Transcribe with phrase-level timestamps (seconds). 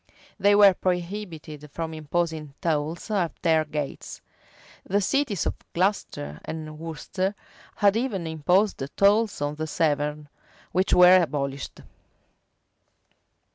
[0.23, 3.63] [*] They were prohibited from imposing tolls at their[]
[4.83, 7.35] The cities of Glocester and Worcester
[7.75, 10.27] had even imposed tolls on the Severn,
[10.71, 11.81] which were abolished.